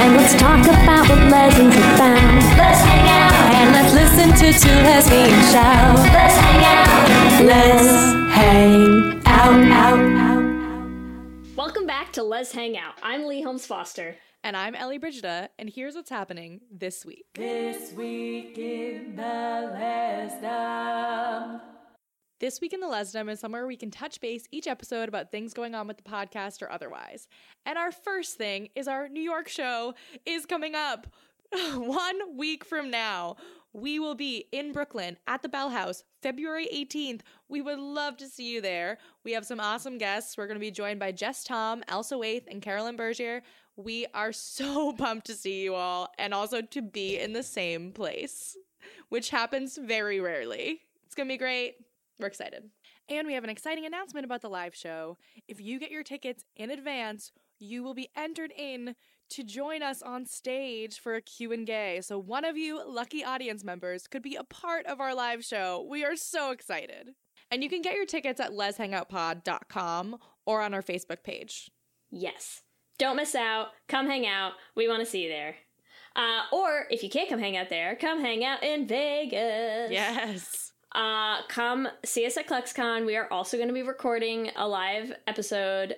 [0.00, 2.36] And let's talk about what legends have found.
[2.56, 3.32] Let's hang out.
[3.52, 5.98] And let's listen to two lesbians shout.
[5.98, 7.44] Let's hang out.
[7.44, 7.88] Let's
[8.32, 9.54] hang out.
[9.72, 11.56] out, out.
[11.56, 12.94] Welcome back to Let's Hang Out.
[13.02, 14.14] I'm Leigh Holmes Foster.
[14.44, 17.26] And I'm Ellie Brigida, and here's what's happening this week.
[17.34, 19.22] This week in the
[19.74, 21.60] Lesdom.
[22.40, 25.52] This week in the Lesdom is somewhere we can touch base each episode about things
[25.52, 27.26] going on with the podcast or otherwise.
[27.66, 31.08] And our first thing is our New York show is coming up
[31.74, 33.34] one week from now.
[33.72, 37.22] We will be in Brooklyn at the Bell House February 18th.
[37.48, 38.98] We would love to see you there.
[39.24, 40.38] We have some awesome guests.
[40.38, 43.42] We're going to be joined by Jess Tom, Elsa Waithe, and Carolyn Bergier.
[43.74, 47.90] We are so pumped to see you all and also to be in the same
[47.90, 48.56] place,
[49.08, 50.82] which happens very rarely.
[51.04, 51.87] It's going to be great.
[52.18, 52.64] We're excited.
[53.08, 55.16] And we have an exciting announcement about the live show.
[55.46, 58.94] If you get your tickets in advance, you will be entered in
[59.30, 62.00] to join us on stage for a Q&A.
[62.02, 65.86] So one of you lucky audience members could be a part of our live show.
[65.88, 67.10] We are so excited.
[67.50, 71.70] And you can get your tickets at lezhangoutpod.com or on our Facebook page.
[72.10, 72.62] Yes.
[72.98, 73.68] Don't miss out.
[73.88, 74.52] Come hang out.
[74.74, 75.54] We want to see you there.
[76.16, 79.90] Uh, or if you can't come hang out there, come hang out in Vegas.
[79.90, 80.67] Yes.
[80.94, 83.04] Uh, come see us at ClexaCon.
[83.04, 85.96] We are also going to be recording a live episode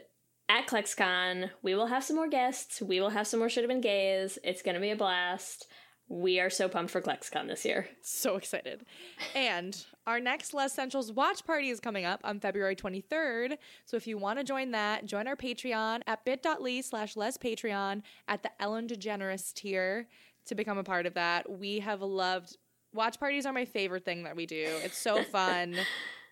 [0.48, 1.50] at ClexaCon.
[1.62, 2.83] We will have some more guests.
[2.83, 4.38] We will have some more should have been gays.
[4.42, 5.66] It's going to be a blast.
[6.08, 7.88] We are so pumped for ClexaCon this year.
[8.02, 8.84] So excited.
[9.33, 13.58] And our next Les Centrals watch party is coming up on February 23rd.
[13.84, 18.02] So if you want to join that, join our Patreon at bit.ly slash Les Patreon
[18.27, 20.08] at the Ellen DeGeneres tier
[20.46, 21.48] to become a part of that.
[21.48, 22.56] We have loved
[22.92, 24.67] watch parties are my favorite thing that we do.
[24.83, 25.77] It's so fun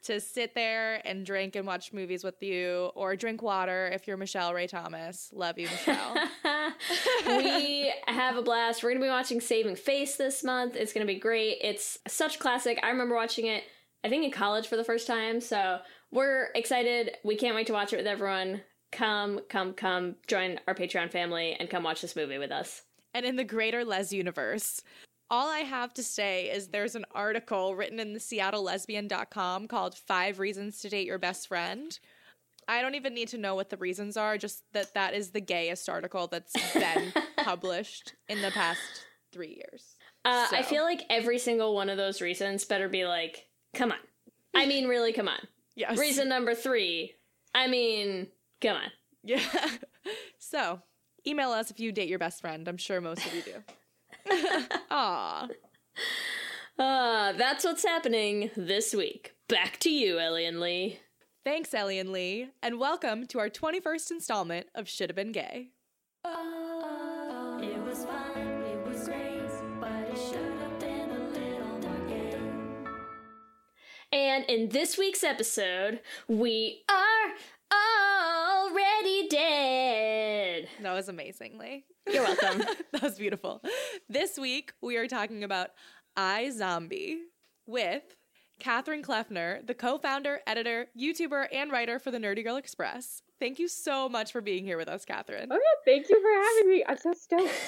[0.04, 4.16] to sit there and drink and watch movies with you or drink water if you're
[4.16, 5.30] Michelle Ray Thomas.
[5.32, 6.14] Love you, Michelle.
[7.26, 8.82] we have a blast.
[8.82, 10.76] We're going to be watching Saving Face this month.
[10.76, 11.58] It's going to be great.
[11.62, 12.78] It's such classic.
[12.82, 13.64] I remember watching it,
[14.04, 15.41] I think, in college for the first time.
[15.41, 15.78] So
[16.12, 17.16] we're excited.
[17.24, 18.62] We can't wait to watch it with everyone.
[18.92, 22.82] Come, come, come, join our Patreon family and come watch this movie with us.
[23.12, 24.80] and in the greater Les universe.
[25.31, 30.39] All I have to say is there's an article written in the seattlelesbian.com called Five
[30.39, 31.99] Reasons to Date Your Best Friend.
[32.66, 35.41] I don't even need to know what the reasons are, just that that is the
[35.41, 38.81] gayest article that's been published in the past
[39.33, 39.97] three years.
[40.25, 43.99] Uh, I feel like every single one of those reasons better be like, come on.
[44.55, 45.41] I mean, really, come on.
[45.77, 45.99] yes.
[45.99, 47.15] Reason number three,
[47.55, 48.28] I mean,
[48.60, 48.91] come on.
[49.22, 49.43] Yeah.
[50.39, 50.81] so
[51.27, 52.66] email us if you date your best friend.
[52.69, 53.55] I'm sure most of you do.
[54.91, 55.49] Aw.
[56.78, 59.34] Uh, that's what's happening this week.
[59.49, 61.00] Back to you, Ellie and Leigh.
[61.44, 65.71] Thanks, Ellie and Lee, and welcome to our 21st installment of Should Have Been Gay.
[66.27, 69.49] It was fun, it was great,
[69.81, 72.37] but it should have been a little more gay.
[74.12, 77.33] And in this week's episode, we are
[77.72, 80.38] already dead.
[80.83, 81.84] That was amazingly.
[82.11, 82.59] You're welcome.
[82.93, 83.62] that was beautiful.
[84.09, 85.71] This week, we are talking about
[86.16, 87.16] iZombie
[87.66, 88.03] with
[88.61, 93.22] Katherine Kleffner, the co founder, editor, YouTuber, and writer for the Nerdy Girl Express.
[93.41, 95.49] Thank you so much for being here with us, Katherine.
[95.50, 96.84] Oh yeah, thank you for having me.
[96.87, 97.50] I'm so stoked.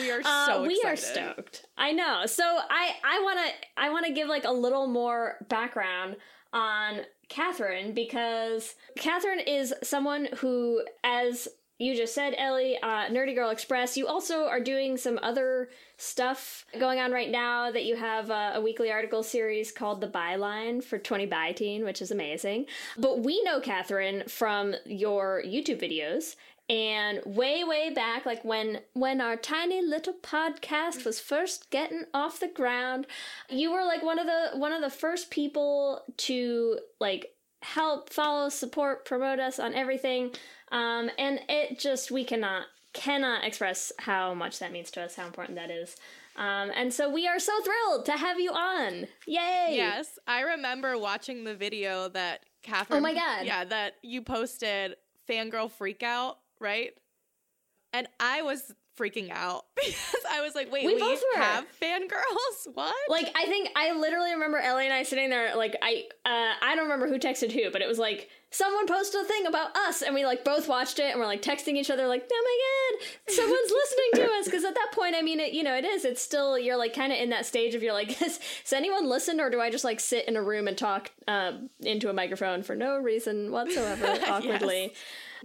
[0.00, 1.66] We are Uh, so we are stoked.
[1.76, 2.26] I know.
[2.26, 6.14] So I I want to I want to give like a little more background
[6.52, 13.50] on Katherine because Katherine is someone who, as you just said, Ellie, uh, Nerdy Girl
[13.50, 13.96] Express.
[13.96, 17.70] You also are doing some other stuff going on right now.
[17.70, 21.84] That you have uh, a weekly article series called The Byline for Twenty by Teen,
[21.84, 22.66] which is amazing.
[22.96, 26.34] But we know Katherine from your YouTube videos
[26.70, 32.40] and way way back like when when our tiny little podcast was first getting off
[32.40, 33.06] the ground
[33.48, 37.32] you were like one of the one of the first people to like
[37.62, 40.30] help follow support promote us on everything
[40.72, 45.26] um and it just we cannot cannot express how much that means to us how
[45.26, 45.96] important that is
[46.36, 50.96] um and so we are so thrilled to have you on yay Yes, I remember
[50.98, 52.98] watching the video that Katherine.
[52.98, 53.46] Oh my God.
[53.46, 54.96] Yeah, that you posted,
[55.28, 56.92] fangirl freakout, right?
[57.92, 61.42] and I was freaking out because I was like, wait, We we, both were.
[61.42, 62.66] have fangirls?
[62.74, 62.94] What?
[63.08, 66.74] Like I think I literally remember Ellie and I sitting there like I uh I
[66.74, 70.02] don't remember who texted who, but it was like someone posted a thing about us
[70.02, 72.98] and we like both watched it and we're like texting each other like, "Oh my
[72.98, 75.84] god, someone's listening to us." Cuz at that point, I mean, it you know, it
[75.84, 78.72] is it's still you're like kind of in that stage of you're like, "Has, has
[78.72, 82.08] anyone listened or do I just like sit in a room and talk uh, into
[82.08, 84.94] a microphone for no reason whatsoever awkwardly?"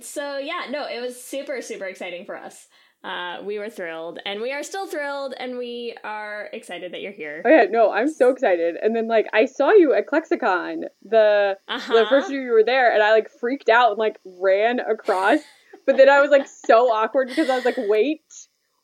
[0.01, 2.67] So, yeah, no, it was super super exciting for us.
[3.03, 7.11] Uh, we were thrilled, and we are still thrilled, and we are excited that you're
[7.11, 7.41] here.
[7.43, 8.75] Oh yeah, no, I'm so excited.
[8.81, 11.93] And then like I saw you at ClexaCon the Uh-huh.
[11.93, 15.39] the first year you were there, and I like freaked out and like ran across.
[15.85, 18.23] But then I was like so awkward because I was like, wait,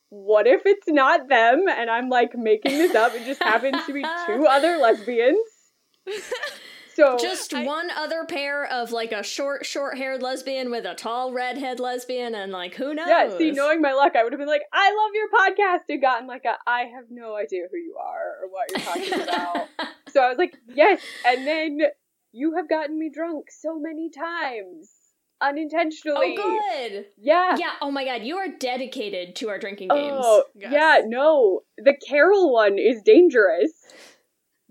[0.09, 1.65] what if it's not them?
[1.69, 3.13] And I'm like making this up.
[3.15, 5.39] It just happens to be two other lesbians.
[6.99, 10.95] So Just I- one other pair of like a short, short haired lesbian with a
[10.95, 13.07] tall redhead lesbian, and like who knows?
[13.07, 16.01] yeah, see, knowing my luck, I would have been like, I love your podcast, and
[16.01, 19.67] gotten like a, I have no idea who you are or what you're talking about.
[20.09, 21.01] So I was like, yes.
[21.25, 21.79] And then
[22.33, 24.91] you have gotten me drunk so many times.
[25.41, 26.35] Unintentionally.
[26.37, 26.59] oh,
[26.91, 27.05] good.
[27.17, 27.55] Yeah.
[27.57, 27.71] Yeah.
[27.81, 30.17] Oh my god, you are dedicated to our drinking oh, games.
[30.19, 30.71] Oh, Yes.
[30.73, 31.61] yeah, no.
[31.77, 33.71] The Carol one is dangerous.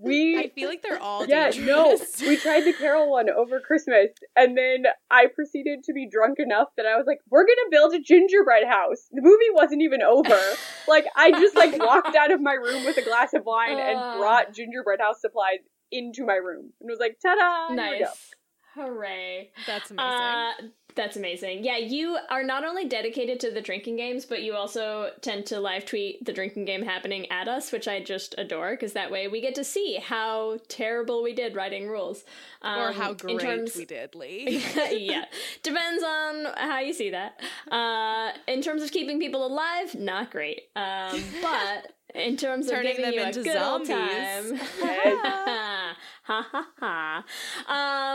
[0.01, 2.21] We I feel like they're all Yeah, dangerous.
[2.21, 2.29] no.
[2.29, 6.69] We tried the Carol one over Christmas, and then I proceeded to be drunk enough
[6.77, 10.39] that I was like, "We're gonna build a gingerbread house." The movie wasn't even over.
[10.89, 13.83] like, I just like walked out of my room with a glass of wine Uh.
[13.83, 15.59] and brought gingerbread house supplies
[15.91, 18.31] into my room, and was like, "Ta-da!" here we go." nice.
[18.75, 19.51] Hooray.
[19.67, 20.09] That's amazing.
[20.09, 20.53] Uh,
[20.99, 21.65] that's amazing.
[21.65, 25.59] Yeah, you are not only dedicated to the drinking games, but you also tend to
[25.61, 29.27] live tweet the drinking game happening at us, which I just adore because that way
[29.29, 32.25] we get to see how terrible we did writing rules.
[32.63, 34.61] or Um, how in great terms- we did, Leigh.
[34.91, 35.25] yeah,
[35.63, 37.41] depends on how you see that.
[37.71, 40.69] Uh, in terms of keeping people alive, not great.
[40.77, 43.89] Um, but in terms of Turning them into zombies.
[43.89, 44.61] time, Yes.
[46.25, 47.25] ha ha ha.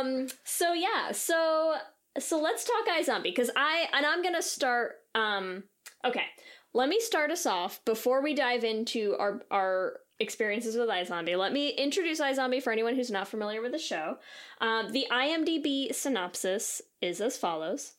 [0.01, 1.75] Um, so yeah, so
[2.19, 4.95] so let's talk iZombie because I and I'm gonna start.
[5.15, 5.63] Um,
[6.05, 6.25] okay,
[6.73, 11.37] let me start us off before we dive into our our experiences with iZombie.
[11.37, 14.17] Let me introduce iZombie for anyone who's not familiar with the show.
[14.61, 17.93] Um, the IMDb synopsis is as follows.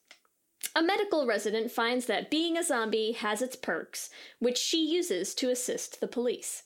[0.75, 5.51] A medical resident finds that being a zombie has its perks, which she uses to
[5.51, 6.63] assist the police.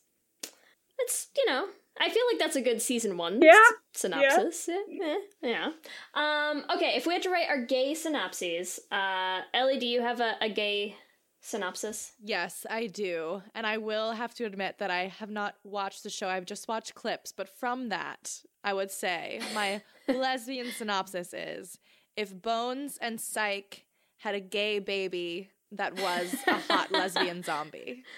[0.98, 1.68] It's, you know,
[2.00, 4.68] I feel like that's a good season one Yeah, s- synopsis.
[4.88, 5.06] Yeah.
[5.06, 5.70] eh, yeah.
[6.14, 10.20] Um, okay, if we had to write our gay synopses, uh, Ellie, do you have
[10.20, 10.96] a, a gay
[11.40, 12.12] synopsis?
[12.22, 13.42] Yes, I do.
[13.54, 16.28] And I will have to admit that I have not watched the show.
[16.28, 17.32] I've just watched clips.
[17.32, 21.78] But from that, I would say my lesbian synopsis is
[22.16, 23.84] if Bones and Psych
[24.18, 28.04] had a gay baby that was a hot lesbian zombie.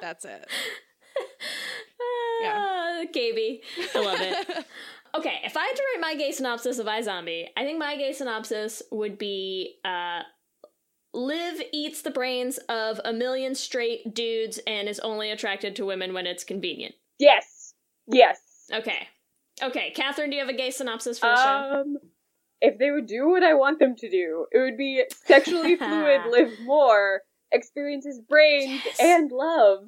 [0.00, 0.48] That's it.
[3.16, 3.62] Gaby.
[3.94, 4.66] I love it.
[5.14, 8.12] Okay, if I had to write my gay synopsis of iZombie, I think my gay
[8.12, 10.20] synopsis would be uh,
[11.14, 16.12] Liv eats the brains of a million straight dudes and is only attracted to women
[16.12, 16.94] when it's convenient.
[17.18, 17.72] yes,
[18.06, 18.40] yes.
[18.70, 19.08] Okay.
[19.62, 21.80] Okay, Katherine, do you have a gay synopsis for the show?
[21.80, 21.96] Um,
[22.60, 26.22] if they would do what I want them to do, it would be sexually fluid,
[26.30, 28.96] Liv Moore, experiences brains Yes.
[29.00, 29.86] and love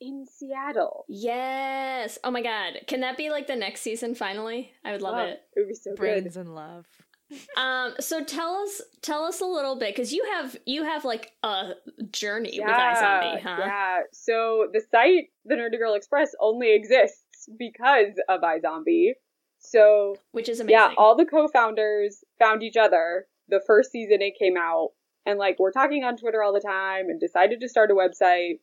[0.00, 1.04] in Seattle.
[1.08, 2.18] Yes.
[2.24, 2.80] Oh my god.
[2.86, 4.72] Can that be like the next season finally?
[4.84, 5.40] I would love Wow, it.
[5.54, 6.40] It would be so Brains good.
[6.46, 6.86] and love.
[7.56, 11.30] Um so tell us tell us a little bit cuz you have you have like
[11.44, 11.74] a
[12.10, 13.56] journey with Yeah, iZombie, huh?
[13.60, 13.98] yeah.
[14.12, 19.12] So the site, the Nerdy Girl Express, only exists because of iZombie.
[19.60, 20.72] So Which is amazing.
[20.80, 24.90] Yeah, all the co-founders found each other the first season it came out,
[25.24, 28.58] and like we're talking on Twitter all the time, and decided to start a website.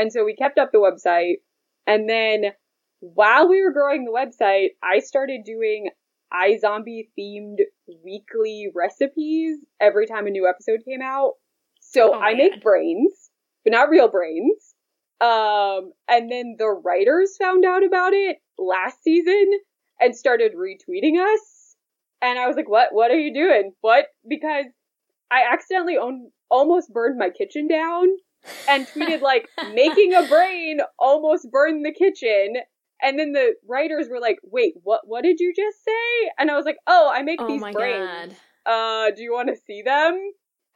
[0.00, 1.42] And so we kept up the website,
[1.86, 2.52] and then
[3.00, 5.90] while we were growing the website, I started doing
[6.32, 7.58] iZombie themed
[8.02, 11.32] weekly recipes every time a new episode came out.
[11.80, 13.30] So Oh I make brains,
[13.62, 14.74] but not real brains.
[15.20, 19.50] Um, and then the writers found out about it last season
[20.00, 21.76] and started retweeting us.
[22.22, 23.72] And I was like, what, what are you doing?
[23.82, 24.06] What?
[24.26, 24.64] Because
[25.30, 28.08] I accidentally own, almost burned my kitchen down
[28.68, 32.54] and tweeted like, making a brain almost burned the kitchen.
[33.02, 36.30] And then the writers were like, wait, what, what did you just say?
[36.38, 38.34] And I was like, oh, I make oh these my brains.
[38.66, 38.70] god.
[38.70, 40.18] Uh, do you want to see them?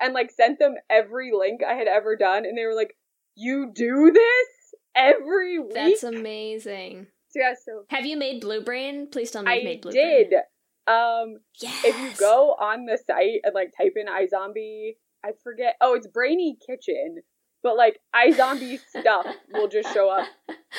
[0.01, 2.45] And like sent them every link I had ever done.
[2.47, 2.95] And they were like,
[3.37, 5.75] you do this every week?
[5.75, 7.09] That's amazing.
[7.29, 9.09] so yeah, so Have you made Blue Brain?
[9.11, 10.31] Please tell me I made Blue did.
[10.31, 10.41] Brain.
[10.87, 11.85] Um, Yes.
[11.85, 15.77] if you go on the site and like type in iZombie, I forget.
[15.81, 17.19] Oh, it's Brainy Kitchen,
[17.65, 20.29] but like iZombie stuff will just show up.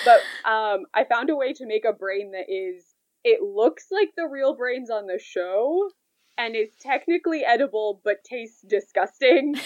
[0.06, 2.86] But um, I found a way to make a brain that is.
[3.25, 5.89] It looks like the real brains on the show,
[6.38, 9.56] and is technically edible, but tastes disgusting.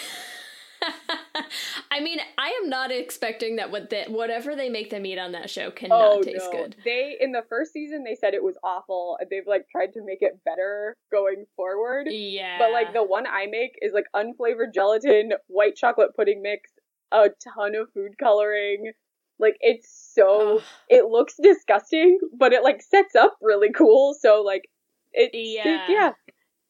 [1.90, 5.32] I mean, I am not expecting that what the, whatever they make them eat on
[5.32, 6.62] that show cannot taste Oh, no.
[6.62, 6.76] good.
[6.84, 10.04] They in the first season they said it was awful, and they've like tried to
[10.04, 12.06] make it better going forward.
[12.10, 12.58] Yeah.
[12.58, 16.69] But like the one I make is like unflavored gelatin, white chocolate pudding mix,
[17.12, 18.92] a ton of food coloring.
[19.38, 20.62] Like it's so Ugh.
[20.88, 24.14] it looks disgusting, but it like sets up really cool.
[24.20, 24.68] So like
[25.12, 25.86] it Yeah.
[25.88, 26.10] yeah.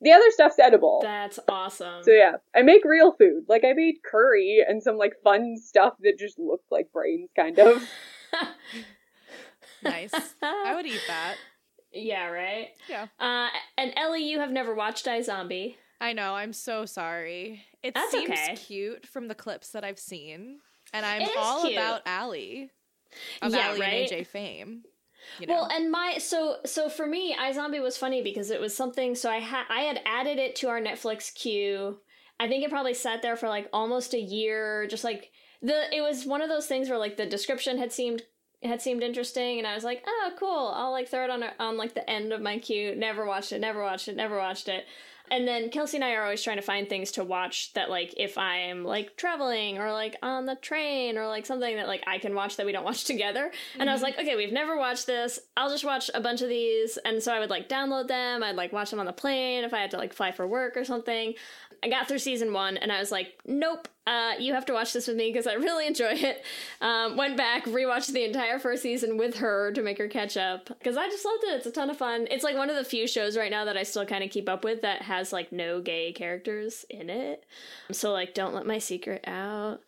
[0.03, 1.01] The other stuff's edible.
[1.03, 2.03] That's awesome.
[2.05, 3.45] So yeah, I make real food.
[3.49, 7.59] Like I made curry and some like fun stuff that just looked like brains, kind
[7.59, 7.83] of.
[9.83, 10.13] Nice.
[10.43, 11.37] I would eat that.
[11.93, 12.69] yeah, right?
[12.89, 13.07] Yeah.
[13.19, 15.77] Uh, and Ellie, you have never watched iZombie.
[16.01, 16.35] I know.
[16.35, 17.65] I'm so sorry.
[17.83, 18.57] It That's seems okay.
[18.57, 20.59] cute from the clips that I've seen,
[20.93, 21.75] and I'm all cute.
[21.75, 22.71] about Aly,
[23.43, 24.13] of Yeah, Aly right?
[24.13, 24.83] and AJ fame.
[25.39, 25.55] You know.
[25.55, 29.15] Well, and my so so for me, iZombie was funny because it was something.
[29.15, 31.99] So I had I had added it to our Netflix queue.
[32.39, 34.87] I think it probably sat there for like almost a year.
[34.87, 35.31] Just like
[35.63, 38.23] the it was one of those things where like the description had seemed
[38.63, 40.73] had seemed interesting, and I was like, oh, cool.
[40.75, 42.95] I'll like throw it on on like the end of my queue.
[42.97, 43.61] Never watched it.
[43.61, 44.17] Never watched it.
[44.17, 44.85] Never watched it.
[45.31, 48.15] And then Kelsey and I are always trying to find things to watch that, like,
[48.17, 52.19] if I'm like traveling or like on the train or like something that like I
[52.19, 53.51] can watch that we don't watch together.
[53.79, 54.17] And I was mm-hmm.
[54.17, 55.39] like, okay, we've never watched this.
[55.57, 56.99] I'll just watch a bunch of these.
[57.05, 58.43] And so I would like download them.
[58.43, 60.77] I'd like watch them on the plane if I had to like fly for work
[60.77, 61.35] or something.
[61.83, 64.93] I got through season one and I was like, nope, uh, you have to watch
[64.93, 66.43] this with me because I really enjoy it.
[66.81, 70.67] Um, went back, rewatched the entire first season with her to make her catch up
[70.67, 71.57] because I just loved it.
[71.57, 72.27] It's a ton of fun.
[72.31, 74.49] It's like one of the few shows right now that I still kind of keep
[74.49, 77.45] up with that has like no gay characters in it.
[77.93, 79.81] So, like, don't let my secret out.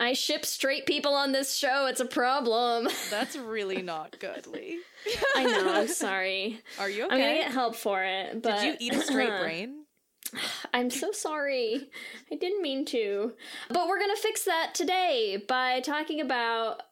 [0.00, 1.86] I ship straight people on this show.
[1.86, 2.88] It's a problem.
[3.10, 4.78] That's really not good, Leigh.
[5.36, 5.72] I know.
[5.72, 6.60] I'm sorry.
[6.78, 7.14] Are you okay?
[7.14, 8.42] I'm gonna get help for it.
[8.42, 9.77] But Did you eat a straight brain?
[10.72, 11.88] I'm so sorry.
[12.30, 13.32] I didn't mean to.
[13.70, 16.82] But we're going to fix that today by talking about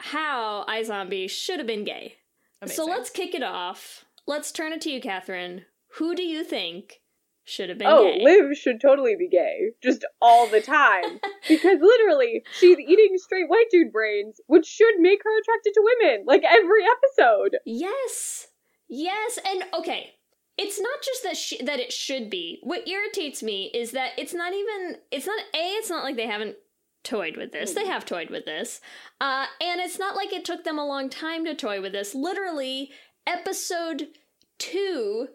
[0.00, 2.16] how iZombie should have been gay.
[2.62, 2.76] Amazing.
[2.76, 4.04] So let's kick it off.
[4.26, 5.64] Let's turn it to you, Katherine.
[5.98, 7.00] Who do you think
[7.44, 8.24] should have been Oh, gay?
[8.24, 11.20] Liv should totally be gay, just all the time.
[11.48, 16.24] because literally, she's eating straight white dude brains, which should make her attracted to women,
[16.26, 17.56] like every episode.
[17.64, 18.48] Yes.
[18.88, 20.14] Yes, and okay.
[20.58, 22.60] It's not just that she, that it should be.
[22.62, 26.26] What irritates me is that it's not even it's not a it's not like they
[26.26, 26.56] haven't
[27.04, 27.72] toyed with this.
[27.72, 28.80] They have toyed with this.
[29.20, 32.14] Uh and it's not like it took them a long time to toy with this.
[32.14, 32.90] Literally
[33.26, 34.08] episode
[34.58, 35.28] 2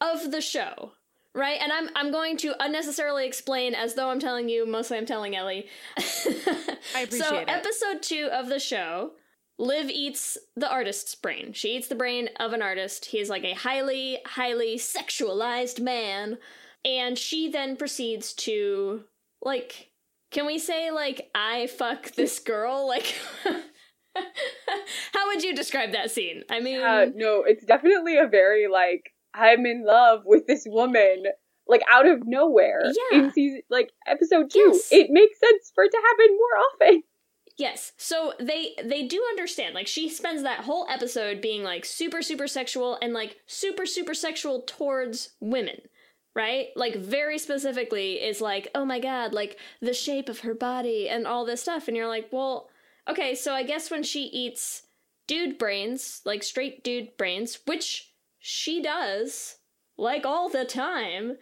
[0.00, 0.92] of the show.
[1.34, 1.60] Right?
[1.60, 5.36] And I'm I'm going to unnecessarily explain as though I'm telling you, mostly I'm telling
[5.36, 5.66] Ellie.
[5.98, 7.48] I appreciate so, it.
[7.48, 9.12] episode 2 of the show
[9.58, 11.52] Liv eats the artist's brain.
[11.52, 13.06] She eats the brain of an artist.
[13.06, 16.38] He is like a highly, highly sexualized man.
[16.84, 19.02] And she then proceeds to,
[19.42, 19.90] like,
[20.30, 22.86] can we say, like, I fuck this girl?
[22.86, 23.14] Like,
[24.14, 26.44] how would you describe that scene?
[26.50, 31.24] I mean, Uh, no, it's definitely a very, like, I'm in love with this woman,
[31.66, 32.82] like, out of nowhere.
[33.12, 33.18] Yeah.
[33.18, 34.58] In season, like, episode two.
[34.72, 34.88] Yes.
[34.92, 37.02] It makes sense for it to happen more often.
[37.58, 37.92] Yes.
[37.96, 39.74] So they they do understand.
[39.74, 44.14] Like she spends that whole episode being like super super sexual and like super super
[44.14, 45.80] sexual towards women.
[46.36, 46.68] Right?
[46.76, 51.26] Like very specifically is like, "Oh my god, like the shape of her body and
[51.26, 52.68] all this stuff." And you're like, "Well,
[53.08, 54.84] okay, so I guess when she eats
[55.26, 59.56] dude brains, like straight dude brains, which she does
[59.96, 61.38] like all the time,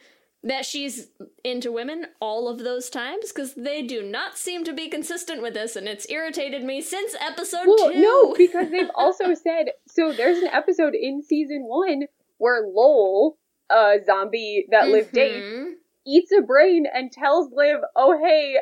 [0.46, 1.08] that she's
[1.42, 5.54] into women all of those times because they do not seem to be consistent with
[5.54, 10.12] this and it's irritated me since episode Well, two no, because they've also said so.
[10.12, 12.04] There's an episode in season one
[12.38, 13.38] where Lowell,
[13.70, 15.16] a zombie that Liv mm-hmm.
[15.16, 18.58] dates, eats a brain and tells Liv, "Oh hey,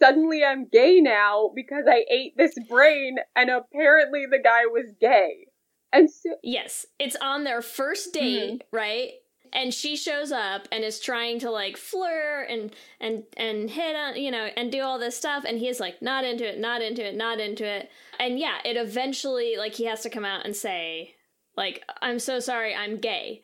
[0.00, 5.48] suddenly I'm gay now because I ate this brain, and apparently the guy was gay."
[5.92, 8.76] And so, yes it's on their first date mm-hmm.
[8.76, 9.12] right
[9.56, 14.14] and she shows up and is trying to like flirt and and and hit on
[14.14, 17.04] you know and do all this stuff and he's like not into it not into
[17.04, 17.90] it not into it.
[18.20, 21.14] And yeah it eventually like he has to come out and say
[21.56, 23.42] like i'm so sorry i'm gay.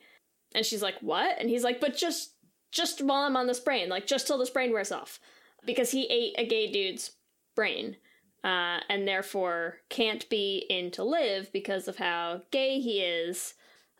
[0.55, 1.35] And she's like what?
[1.39, 2.35] And he's like but just
[2.71, 5.19] just while i'm on this brain like just till this brain wears off.
[5.65, 7.11] Because he ate a gay dude's
[7.55, 7.97] brain
[8.43, 13.53] uh, and therefore can't be into Liv because of how gay he is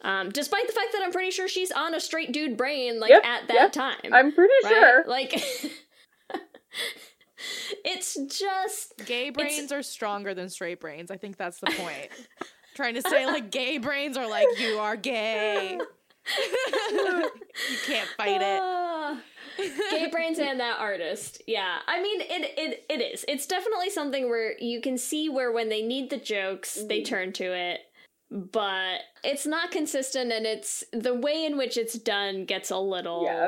[0.04, 3.10] Um, despite the fact that I'm pretty sure she's on a straight dude brain, like
[3.12, 3.72] Yep, at that yep.
[3.72, 4.12] time.
[4.14, 4.70] I'm pretty right?
[4.70, 5.04] sure.
[5.08, 5.34] Like,
[7.86, 11.12] it's just Gay brains are stronger than straight brains.
[11.12, 12.10] I think that's the point.
[12.76, 15.78] Trying to say like gay brains are like you are gay.
[16.92, 17.30] you
[17.86, 18.60] can't fight it.
[18.62, 19.20] Ah.
[19.92, 24.28] gay brains and that artist yeah i mean it, it it is it's definitely something
[24.30, 27.06] where you can see where when they need the jokes they Mhm.
[27.06, 27.82] turn to it
[28.32, 33.24] but it's not consistent and it's the way in which it's done gets a little
[33.26, 33.48] Yeah.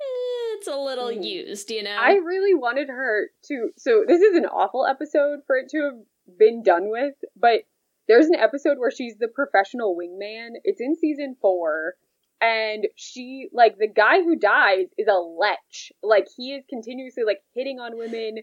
[0.00, 1.24] eh, it's a little Mhm.
[1.24, 3.70] used you know I really wanted her to.
[3.76, 7.64] So this is an awful episode for it to have been done with, but
[8.08, 10.50] there's an episode where she's the professional wingman.
[10.64, 11.94] It's in season four,
[12.40, 15.58] and she like the guy who dies is a lech.
[16.02, 18.38] Like he is continuously like hitting on women,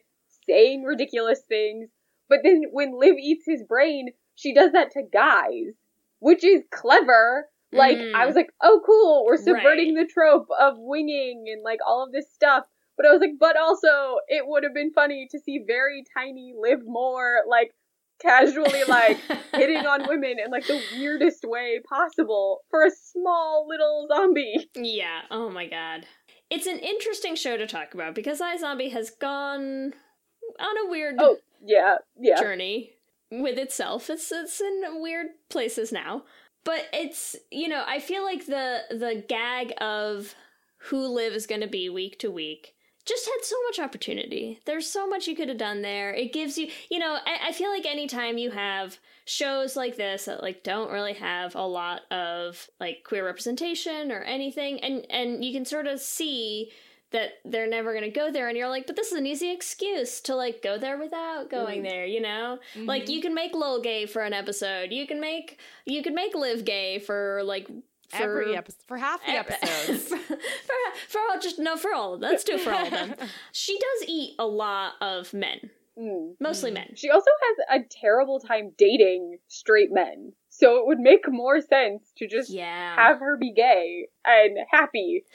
[0.45, 1.89] saying ridiculous things.
[2.29, 4.09] But then when Liv eats his brain,
[4.39, 5.73] she does that to guys,
[6.19, 7.47] which is clever.
[7.71, 8.15] Like Mm.
[8.15, 12.11] I was like, oh cool, we're subverting the trope of winging and like all of
[12.11, 12.63] this stuff.
[12.97, 16.53] But I was like, but also it would have been funny to see very tiny
[16.57, 17.71] Liv more like
[18.21, 19.17] casually like
[19.53, 24.69] hitting on women in like the weirdest way possible for a small little zombie.
[24.75, 26.05] yeah oh my god
[26.49, 29.93] it's an interesting show to talk about because iZombie has gone
[30.59, 32.39] on a weird Oh yeah, yeah.
[32.41, 32.91] journey
[33.31, 34.09] with itself.
[34.09, 36.23] It's it's in weird places now.
[36.63, 40.35] But it's you know, I feel like the the gag of
[40.83, 44.59] who Liv is gonna be week to week just had so much opportunity.
[44.65, 46.13] There's so much you could have done there.
[46.13, 50.25] It gives you you know, I, I feel like anytime you have shows like this
[50.25, 55.45] that like don't really have a lot of like queer representation or anything and and
[55.45, 56.71] you can sort of see
[57.11, 59.51] that they're never going to go there and you're like but this is an easy
[59.51, 61.89] excuse to like go there without going mm-hmm.
[61.89, 62.59] there you know?
[62.75, 63.11] Like mm-hmm.
[63.11, 64.91] you can make lil gay for an episode.
[64.91, 67.67] You can make you can make Liv gay for like
[68.09, 70.07] for Every episode for half the episodes.
[70.07, 70.37] for, for,
[71.07, 73.15] for all just no for all let's do it for all of them.
[73.51, 75.69] She does eat a lot of men.
[75.97, 76.35] Mm.
[76.39, 76.75] mostly mm-hmm.
[76.75, 76.93] men.
[76.95, 80.31] She also has a terrible time dating straight men.
[80.47, 82.95] So it would make more sense to just yeah.
[82.95, 85.25] have her be gay and happy.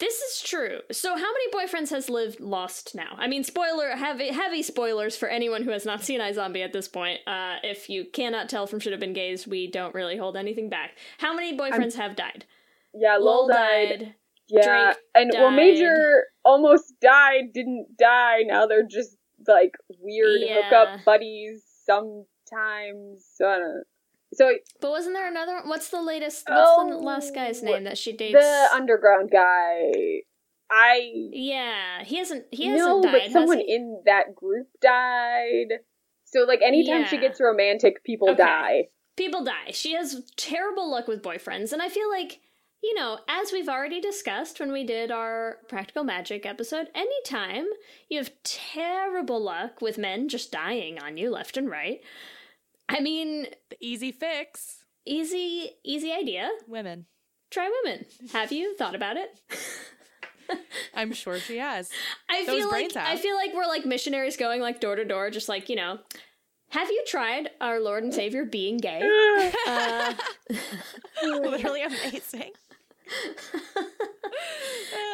[0.00, 0.80] This is true.
[0.90, 3.14] So, how many boyfriends has Liv lost now?
[3.16, 6.88] I mean, spoiler, heavy, heavy spoilers for anyone who has not seen iZombie at this
[6.88, 7.20] point.
[7.28, 10.68] Uh, if you cannot tell from Should Have Been Gays, we don't really hold anything
[10.68, 10.92] back.
[11.18, 12.44] How many boyfriends have died?
[12.92, 14.14] Yeah, Lowell Lowell died.
[14.48, 15.50] Yeah, Drake and well.
[15.52, 18.40] Major almost died, didn't die.
[18.44, 20.62] Now they're just like weird Yeah.
[20.62, 23.26] hookup buddies sometimes.
[23.36, 23.82] So, I don't know.
[24.34, 25.68] So But wasn't there another one?
[25.68, 26.44] What's the latest?
[26.48, 28.34] What's the Oh, last guy's name that she dates?
[28.34, 30.22] the underground guy,
[30.70, 32.46] I yeah, he hasn't.
[32.50, 33.12] He no, hasn't died.
[33.12, 35.80] but someone in that group died.
[36.24, 38.42] So like anytime she gets romantic, people Okay.
[38.42, 38.88] die.
[39.16, 39.70] people die.
[39.72, 42.40] She has terrible luck with boyfriends, and I feel like,
[42.82, 47.66] you know, as we've already discussed when we did our practical magic episode, anytime
[48.08, 52.00] you have terrible luck with men just dying on you left and right,
[52.88, 53.46] I mean,
[53.80, 54.84] easy fix.
[55.06, 56.50] easy, easy idea.
[56.68, 57.06] Women.
[57.50, 58.04] Try women.
[58.32, 59.40] Have you thought about it?
[60.94, 61.90] I'm sure she has.
[62.28, 65.04] I Those feel like brains I feel like we're like missionaries going like door to
[65.04, 65.98] door, just like you know.
[66.70, 69.00] Have you tried our Lord and Savior being gay?
[69.66, 70.14] Uh,
[71.22, 72.50] Literally amazing.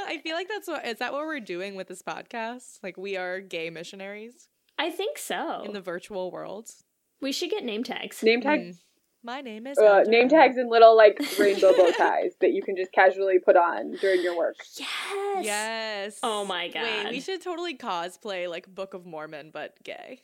[0.09, 2.79] I feel like that's what is that what we're doing with this podcast?
[2.83, 5.63] Like we are gay missionaries I think so.
[5.65, 6.71] in the virtual world.
[7.21, 8.23] We should get name tags.
[8.23, 8.79] Name tag, Mm.
[9.23, 12.75] My name is uh, name tags, and little like rainbow bow ties that you can
[12.75, 14.57] just casually put on during your work.
[14.79, 15.45] Yes.
[15.45, 16.19] Yes.
[16.23, 16.83] Oh my god.
[16.85, 17.13] Wait, God.
[17.13, 20.23] we should totally cosplay like Book of Mormon, but gay.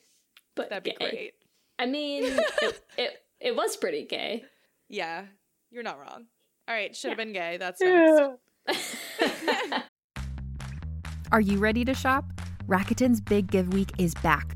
[0.55, 1.35] But That'd be great.
[1.79, 2.25] I mean,
[2.63, 4.45] it, it it was pretty gay.
[4.89, 5.27] Yeah,
[5.71, 6.25] you're not wrong.
[6.67, 7.59] All right, should have been gay.
[7.59, 8.97] That's next.
[9.19, 9.83] Yeah.
[11.33, 12.25] Are you ready to shop?
[12.67, 14.56] Rakuten's Big Give Week is back.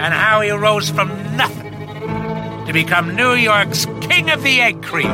[0.00, 1.72] and how he rose from nothing
[2.66, 5.10] to become New York's King of the Egg Cream.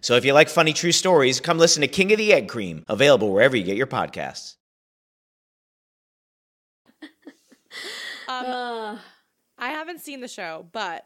[0.00, 2.84] So if you like funny true stories, come listen to King of the Egg Cream,
[2.88, 4.56] available wherever you get your podcasts.
[8.28, 8.98] Um, Uh,
[9.58, 11.04] I haven't seen the show, but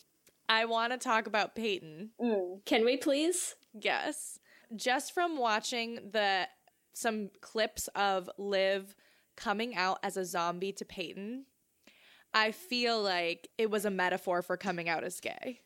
[0.48, 2.10] I want to talk about Peyton.
[2.20, 2.64] Mm.
[2.64, 3.54] can we please?
[3.78, 4.38] Yes.
[4.74, 6.48] Just from watching the
[6.94, 8.94] some clips of Liv
[9.36, 11.46] coming out as a zombie to Peyton,
[12.34, 15.60] I feel like it was a metaphor for coming out as gay.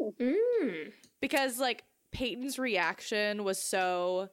[0.00, 0.92] Mm.
[1.20, 4.30] Because like Peyton's reaction was so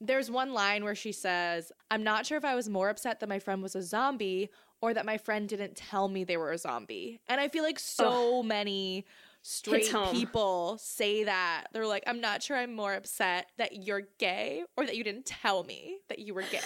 [0.00, 3.28] there's one line where she says, I'm not sure if I was more upset that
[3.28, 6.58] my friend was a zombie or that my friend didn't tell me they were a
[6.58, 7.20] zombie.
[7.28, 9.04] And I feel like so many
[9.42, 11.66] straight people say that.
[11.72, 15.26] They're like, I'm not sure I'm more upset that you're gay or that you didn't
[15.26, 16.60] tell me that you were gay.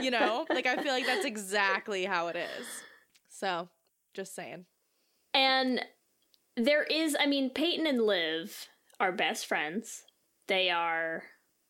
[0.00, 0.46] you know?
[0.48, 2.66] Like, I feel like that's exactly how it is.
[3.38, 3.68] So,
[4.14, 4.64] just saying.
[5.32, 5.84] And
[6.56, 10.02] there is, I mean, Peyton and Liv are best friends.
[10.48, 11.22] They are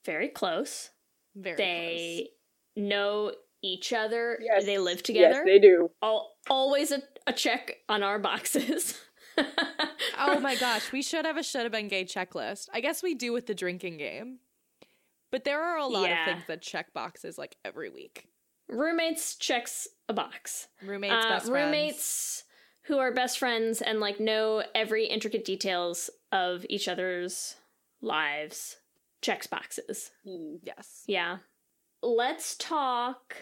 [0.06, 0.90] very close.
[1.36, 2.28] Very they
[2.76, 4.38] know each other.
[4.40, 4.64] Yes.
[4.64, 5.34] They live together.
[5.34, 5.90] Yes, they do.
[6.02, 8.98] Al- always a, a check on our boxes.
[10.18, 12.68] oh my gosh, we should have a should have been gay checklist.
[12.72, 14.38] I guess we do with the drinking game.
[15.30, 16.22] But there are a lot Yeah.
[16.22, 18.26] of things that check boxes like every week.
[18.68, 20.68] Roommates checks a box.
[20.82, 21.50] Roommates, Uh, best friends.
[21.50, 22.44] roommates
[22.82, 27.56] who are best friends and like know every intricate details of each other's
[28.00, 28.76] lives
[29.20, 30.12] checks boxes.
[30.24, 31.04] Yes.
[31.06, 31.38] Yeah.
[32.02, 33.36] Let's talk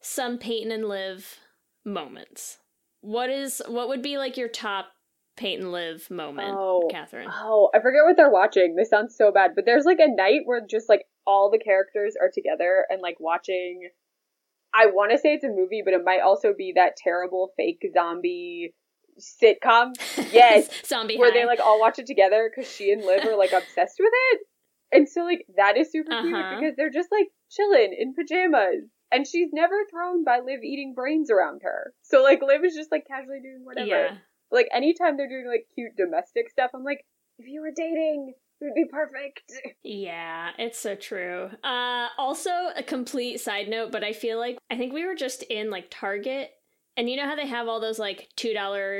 [0.00, 1.38] some Peyton and Liv
[1.84, 2.58] moments.
[3.00, 4.88] What is what would be like your top
[5.36, 6.88] Peyton and Liv moment, Oh.
[6.90, 7.30] Katherine?
[7.32, 8.74] Oh, I forget what they're watching.
[8.76, 12.14] This sounds so bad, but there's like a night where just like all the characters
[12.20, 13.88] are together and like watching.
[14.74, 17.84] I want to say it's a movie, but it might also be that terrible fake
[17.94, 18.74] zombie
[19.18, 19.92] sitcom.
[20.32, 21.40] Yes, Zombie where High.
[21.40, 24.40] they like all watch it together because she and Liv are like obsessed with it,
[24.92, 26.22] and so like that is super Uh-huh.
[26.22, 28.84] cute because they're just like chilling in pajamas.
[29.12, 31.92] And she's never thrown by Liv eating brains around her.
[32.02, 34.16] So like Liv is just like casually doing whatever Yeah.
[34.52, 37.04] like anytime they're doing like cute domestic stuff, I'm like,
[37.38, 39.42] if you were dating, it would be perfect.
[39.82, 41.50] Yeah, it's so true.
[41.64, 45.42] Uh also a complete side note, but I feel like I think we were just
[45.44, 46.50] in like Target
[46.96, 48.54] and you know how they have all those like $2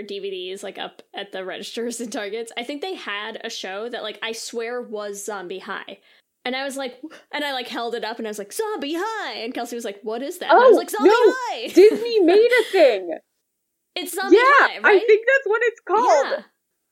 [0.08, 2.50] DVDs like up at the registers in Targets?
[2.56, 5.98] I think they had a show that like I swear was Zombie High.
[6.46, 7.00] And I was like,
[7.32, 9.34] and I like held it up and I was like, Zombie High.
[9.40, 10.50] And Kelsey was like, what is that?
[10.50, 11.68] and I was like, Zombie Oh, no, High.
[11.68, 13.18] Disney made a thing.
[13.96, 15.02] It's Zombie yeah, High, right?
[15.02, 16.26] I think that's what it's called.
[16.38, 16.42] Yeah.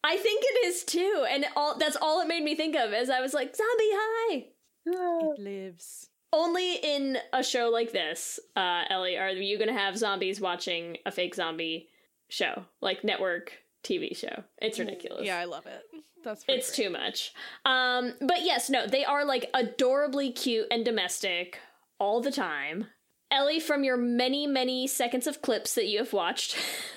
[0.05, 1.27] I think it is too.
[1.31, 4.47] And all that's all it made me think of is I was like, Zombie High.
[4.87, 6.09] It lives.
[6.33, 10.99] Only in a show like this, uh, Ellie, are you going to have zombies watching
[11.07, 11.89] a fake zombie
[12.29, 14.45] show, like network TV show.
[14.59, 15.25] It's ridiculous.
[15.27, 15.83] Yeah, I love it.
[16.25, 16.85] That's It's great.
[16.87, 17.33] too much.
[17.65, 21.59] Um, but yes, no, they are like adorably cute and domestic
[21.99, 22.87] all the time.
[23.31, 26.57] Ellie, from your many, many seconds of clips that you have watched.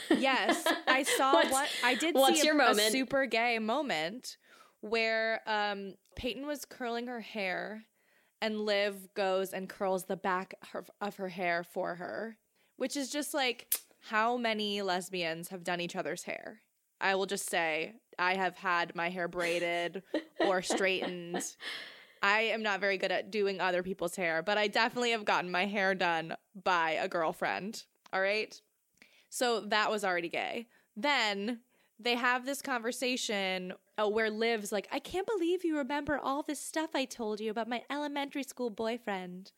[0.10, 2.92] Yes, I saw what I did what's see a, your a moment?
[2.92, 4.38] super gay moment
[4.80, 7.84] where um Peyton was curling her hair
[8.42, 10.56] and Liv goes and curls the back
[11.00, 12.38] of her hair for her,
[12.78, 13.74] which is just like
[14.10, 16.62] how many lesbians have done each other's hair.
[17.00, 20.04] I will just say I have had my hair braided
[20.40, 21.44] or straightened.
[22.22, 25.50] I am not very good at doing other people's hair, but I definitely have gotten
[25.50, 27.84] my hair done by a girlfriend.
[28.14, 28.60] All right.
[29.30, 30.68] So that was already gay.
[30.96, 31.62] Then
[32.00, 36.60] they have this conversation uh, where Liv's like, I can't believe you remember all this
[36.60, 39.52] stuff I told you about my elementary school boyfriend.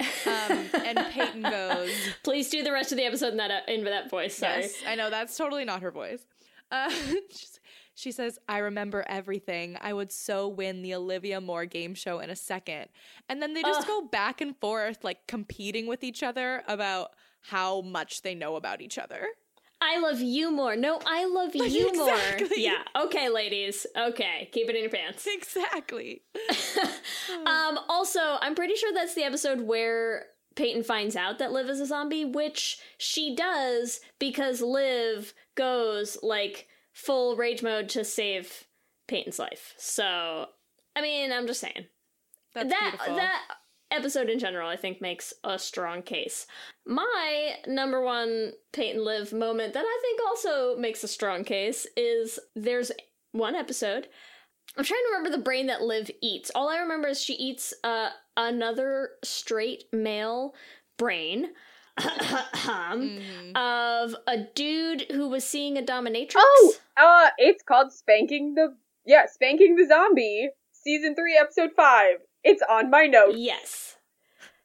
[0.00, 1.90] Um, and Peyton goes,
[2.22, 4.36] Please do the rest of the episode in that uh, in that voice.
[4.36, 4.62] Sorry.
[4.62, 6.24] Yes, I know that's totally not her voice.
[6.70, 6.90] Uh,
[7.30, 7.57] she's,
[7.98, 9.76] She says, I remember everything.
[9.80, 12.86] I would so win the Olivia Moore game show in a second.
[13.28, 13.86] And then they just Ugh.
[13.88, 18.80] go back and forth, like competing with each other about how much they know about
[18.80, 19.26] each other.
[19.80, 20.76] I love you more.
[20.76, 22.46] No, I love you Exactly.
[22.46, 22.56] more.
[22.56, 22.84] Yeah.
[22.94, 23.84] Okay, ladies.
[23.96, 24.48] Okay.
[24.52, 25.26] Keep it in your pants.
[25.28, 26.22] Exactly.
[27.46, 31.80] um, also, I'm pretty sure that's the episode where Peyton finds out that Liv is
[31.80, 38.64] a zombie, which she does because Liv goes like full rage mode to save
[39.06, 39.74] Peyton's life.
[39.78, 40.46] So,
[40.96, 41.86] I mean, I'm just saying.
[42.54, 43.16] That's that beautiful.
[43.16, 43.40] that
[43.92, 46.46] episode in general, I think, makes a strong case.
[46.86, 52.40] My number one Peyton Liv moment that I think also makes a strong case is
[52.56, 52.90] there's
[53.30, 54.08] one episode.
[54.76, 56.50] I'm trying to remember the brain that Liv eats.
[56.54, 60.52] All I remember is she eats uh, another straight male
[60.98, 61.50] brain
[64.08, 66.34] of a dude who was seeing a dominatrix.
[66.36, 72.16] Oh, uh, it's called Spanking the yeah, Spanking the Zombie, season three, episode five.
[72.44, 73.38] It's on my notes.
[73.38, 73.96] Yes.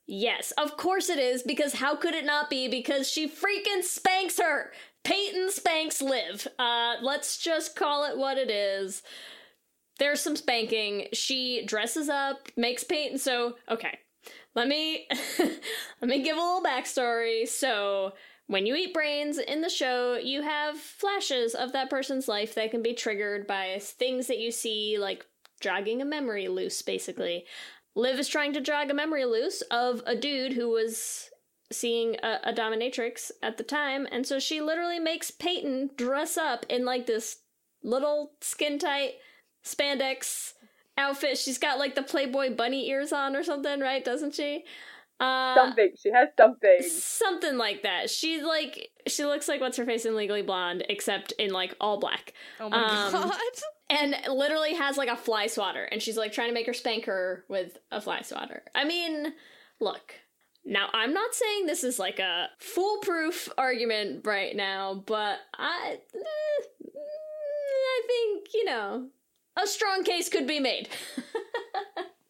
[0.05, 2.67] Yes, of course it is, because how could it not be?
[2.67, 4.71] Because she freaking spanks her!
[5.05, 6.47] Peyton spanks Liv.
[6.59, 9.01] Uh, let's just call it what it is.
[9.99, 11.07] There's some spanking.
[11.13, 13.99] She dresses up, makes Peyton so okay.
[14.55, 15.07] Let me
[15.39, 17.47] let me give a little backstory.
[17.47, 18.13] So
[18.47, 22.71] when you eat brains in the show, you have flashes of that person's life that
[22.71, 25.25] can be triggered by things that you see, like
[25.61, 27.45] dragging a memory loose, basically.
[27.95, 31.29] Liv is trying to drag a memory loose of a dude who was
[31.71, 36.65] seeing a, a dominatrix at the time, and so she literally makes Peyton dress up
[36.69, 37.37] in like this
[37.83, 39.13] little skin tight
[39.63, 40.53] spandex
[40.97, 41.37] outfit.
[41.37, 44.03] She's got like the Playboy bunny ears on or something, right?
[44.03, 44.65] Doesn't she?
[45.23, 45.91] Uh, Something.
[46.01, 46.81] She has something.
[46.81, 48.09] Something like that.
[48.09, 51.99] She's like she looks like what's her face in Legally Blonde, except in like all
[51.99, 52.33] black.
[52.59, 53.33] Oh my Um, god.
[53.89, 57.05] And literally has like a fly swatter, and she's like trying to make her spank
[57.05, 58.63] her with a fly swatter.
[58.73, 59.33] I mean,
[59.79, 60.13] look.
[60.65, 66.19] Now I'm not saying this is like a foolproof argument right now, but I, eh,
[66.95, 69.09] I think you know
[69.61, 70.89] a strong case could be made.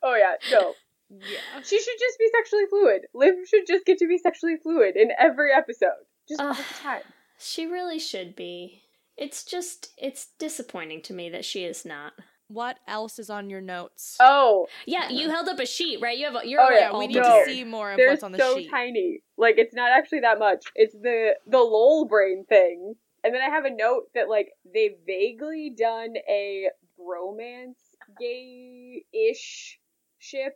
[0.05, 0.73] Oh yeah, no.
[1.21, 1.61] Yeah.
[1.63, 3.01] She should just be sexually fluid.
[3.13, 5.89] Liv should just get to be sexually fluid in every episode.
[6.27, 7.01] Just all the time.
[7.39, 8.81] She really should be.
[9.17, 12.13] It's just it's disappointing to me that she is not.
[12.47, 14.15] What else is on your notes?
[14.19, 16.17] Oh, Yeah, you held up a sheet, right?
[16.17, 17.43] You have a, you're Oh, like yeah, we need no.
[17.43, 18.69] to see more of they're what's on the so sheet.
[18.69, 19.19] tiny.
[19.37, 20.63] Like it's not actually that much.
[20.75, 22.95] It's the the Lowell brain thing.
[23.23, 26.67] And then I have a note that like they've vaguely done a
[26.99, 27.75] bromance
[28.19, 29.79] gay-ish
[30.19, 30.53] ship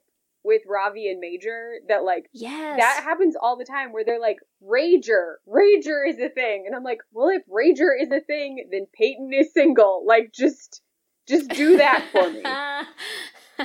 [0.47, 2.79] with Ravi and Major that like Yes.
[2.79, 6.83] that happens all the time where they're like Rager, Rager is a thing, and I'm
[6.83, 10.03] like, well, if Rager is a thing, then Peyton is single.
[10.07, 10.81] Like, just,
[11.27, 12.41] just do that for me.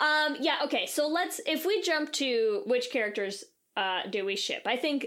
[0.00, 0.86] um yeah, okay.
[0.86, 3.44] So let's if we jump to which characters
[3.76, 4.62] uh do we ship?
[4.66, 5.06] I think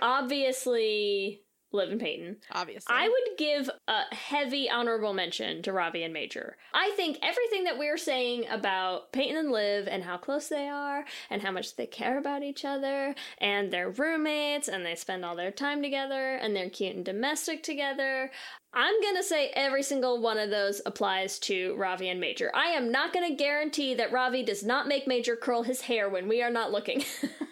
[0.00, 2.36] obviously Liv and Peyton.
[2.52, 2.94] Obviously.
[2.94, 6.56] I would give a heavy honorable mention to Ravi and Major.
[6.74, 11.04] I think everything that we're saying about Peyton and Liv and how close they are
[11.30, 15.36] and how much they care about each other and they're roommates and they spend all
[15.36, 18.30] their time together and they're cute and domestic together.
[18.72, 22.52] I'm gonna say every single one of those applies to Ravi and Major.
[22.54, 26.28] I am not gonna guarantee that Ravi does not make Major curl his hair when
[26.28, 27.04] we are not looking.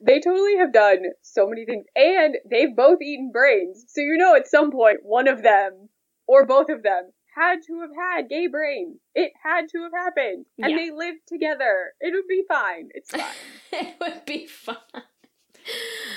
[0.00, 3.84] They totally have done so many things, and they've both eaten brains.
[3.88, 5.88] So you know, at some point, one of them
[6.26, 8.98] or both of them had to have had gay brains.
[9.14, 10.76] It had to have happened, and Yeah.
[10.76, 11.92] they lived together.
[12.00, 12.88] It would be fine.
[12.94, 13.22] It's fine.
[13.72, 14.76] it would be fine.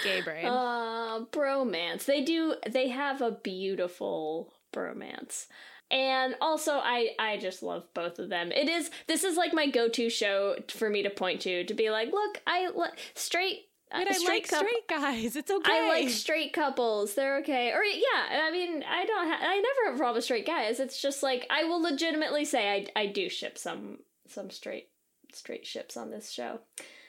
[0.03, 0.45] Gay brain.
[0.45, 2.05] Uh, bromance.
[2.05, 2.55] They do.
[2.69, 5.47] They have a beautiful bromance.
[5.91, 8.51] And also, I I just love both of them.
[8.51, 11.73] It is this is like my go to show for me to point to to
[11.73, 13.65] be like, look, I li- straight.
[13.93, 15.35] Uh, Wait, I like coup- straight guys.
[15.35, 15.71] It's okay.
[15.71, 17.13] I like straight couples.
[17.15, 17.71] They're okay.
[17.71, 19.27] Or yeah, I mean, I don't.
[19.27, 20.79] Ha- I never have a problem with straight guys.
[20.79, 24.89] It's just like I will legitimately say I I do ship some some straight
[25.33, 26.59] straight ships on this show.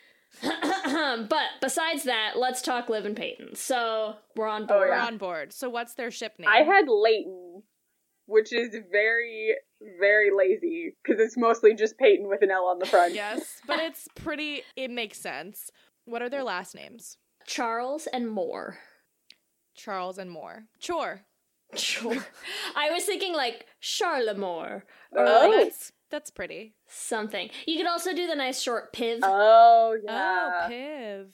[0.43, 3.55] but besides that, let's talk Liv and Peyton.
[3.55, 4.89] So we're on board.
[4.89, 5.53] We're on board.
[5.53, 6.49] So what's their ship name?
[6.49, 7.63] I had Leighton,
[8.27, 9.55] which is very,
[10.01, 13.15] very lazy because it's mostly just Peyton with an L on the front.
[13.15, 14.63] yes, but it's pretty.
[14.77, 15.71] It makes sense.
[16.05, 17.17] What are their last names?
[17.47, 18.79] Charles and Moore.
[19.77, 20.65] Charles and Moore.
[20.79, 21.23] Chore.
[21.75, 22.25] Sure.
[22.77, 25.49] I was thinking like Charlemore or Oh.
[25.51, 26.75] like That's that's pretty.
[26.87, 27.51] something.
[27.67, 29.19] You could also do the nice short Piv.
[29.23, 30.51] Oh yeah.
[30.65, 30.71] Oh.
[30.71, 31.27] Piv.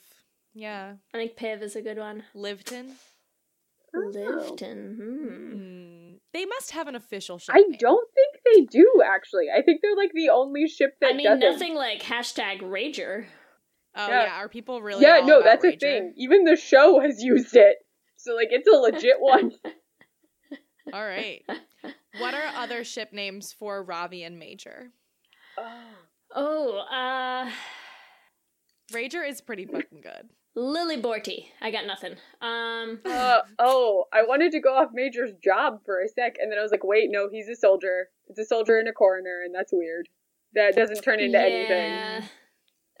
[0.53, 0.93] Yeah.
[1.13, 2.23] I think Piv is a good one.
[2.35, 2.93] Livton.
[3.95, 4.11] Oh.
[4.13, 4.95] Livton.
[4.95, 5.53] Hmm.
[5.53, 6.17] Mm.
[6.33, 7.53] They must have an official ship.
[7.53, 7.77] I name.
[7.77, 9.47] don't think they do actually.
[9.55, 11.39] I think they're like the only ship that I mean, doesn't.
[11.41, 13.25] nothing like hashtag Rager.
[13.95, 14.23] Oh Yeah.
[14.23, 15.03] yeah, are people really?
[15.03, 16.13] yeah, all no, about that's a thing.
[16.17, 17.77] Even the show has used it.
[18.17, 19.51] So like it's a legit one.
[20.93, 21.43] All right.
[22.19, 24.91] what are other ship names for Ravi and Major?
[26.33, 27.51] Oh, uh,
[28.91, 30.29] Rager is pretty fucking good.
[30.55, 31.45] Lily Borty.
[31.61, 32.13] I got nothing.
[32.41, 36.59] Um, uh, oh, I wanted to go off Major's job for a sec, and then
[36.59, 38.09] I was like, wait, no, he's a soldier.
[38.27, 40.09] It's a soldier and a coroner, and that's weird.
[40.53, 42.27] That doesn't turn into anything.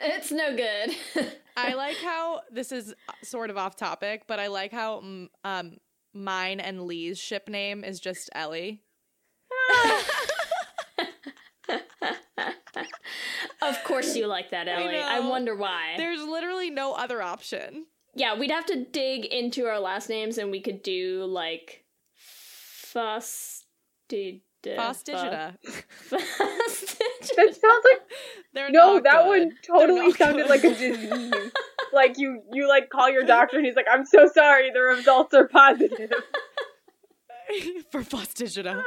[0.03, 0.95] It's no good.
[1.57, 5.03] I like how this is sort of off topic, but I like how
[5.43, 5.77] um
[6.13, 8.81] mine and Leigh's ship name is just Ellie.
[13.61, 14.99] of course you like that, Ellie.
[14.99, 15.29] I, know.
[15.29, 15.95] wonder why.
[15.97, 17.85] There's literally no other option.
[18.15, 21.85] Yeah, we'd have to dig into our last names, and we could do like
[24.63, 25.15] Fustid.
[25.15, 25.57] Fostigita.
[27.37, 28.01] That sounds like
[28.53, 28.95] They're no.
[28.95, 29.27] not That good.
[29.27, 30.49] one totally sounded good.
[30.49, 31.51] like a disease.
[31.93, 35.33] like you, you like call your doctor, and he's like, "I'm so sorry, the results
[35.33, 36.11] are positive."
[37.91, 38.81] for Fostigita.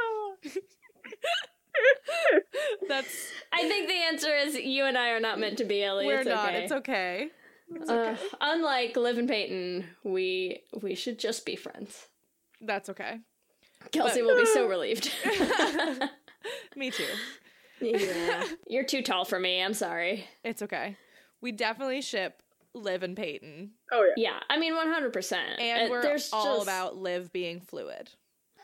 [2.87, 6.05] That's I think the answer is you and I are not meant to be, Ellie.
[6.07, 6.49] we're it's not.
[6.49, 6.63] Okay.
[6.63, 7.27] It's okay.
[7.73, 8.21] It's Uh, okay.
[8.41, 12.07] unlike Liv and Peyton, we we should just be friends.
[12.61, 13.19] That's okay.
[13.91, 15.11] Kelsey But- will be so relieved.
[16.75, 17.05] Me too.
[17.81, 19.61] yeah, you're too tall for me.
[19.61, 20.25] I'm sorry.
[20.43, 20.95] It's okay.
[21.41, 22.41] We definitely ship
[22.73, 24.31] Liv and Peyton, Oh yeah.
[24.31, 25.13] Yeah, I mean 100.
[25.13, 28.11] percent and uh, we're there's all just, about Liv being fluid.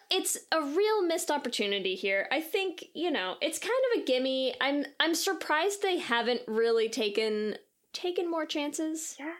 [0.10, 2.28] It's a real missed opportunity here.
[2.32, 4.54] I think you know it's kind of a gimme.
[4.62, 7.56] I'm I'm surprised they haven't really taken
[7.94, 9.16] taken more chances.
[9.20, 9.32] Yeah.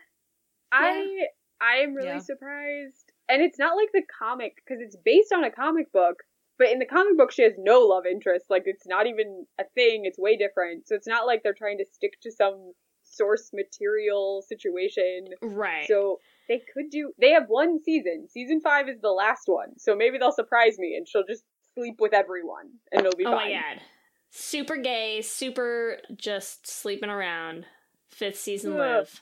[0.72, 1.28] I
[1.62, 2.20] I am really Yeah.
[2.20, 6.18] surprised, and it's not like the comic because it's based on a comic book.
[6.58, 8.46] But in the comic book, she has no love interest.
[8.50, 10.04] Like it's not even a thing.
[10.06, 10.88] It's way different.
[10.88, 15.26] So it's not like they're trying to stick to some source material situation.
[15.42, 15.88] Right.
[15.88, 17.14] So they could do.
[17.20, 18.28] They have one season.
[18.30, 19.80] Season five is the last one.
[19.80, 23.32] So maybe they'll surprise me, and she'll just sleep with everyone, and it'll be oh
[23.32, 23.52] fine.
[23.52, 23.82] my god.
[24.30, 27.66] Super gay, super just sleeping around.
[28.10, 28.78] Fifth season Yeah.
[28.98, 29.22] live.